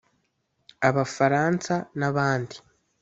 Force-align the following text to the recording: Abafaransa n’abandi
Abafaransa 0.87 1.73
n’abandi 1.99 2.57